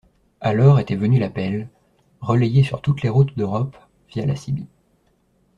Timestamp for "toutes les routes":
2.81-3.37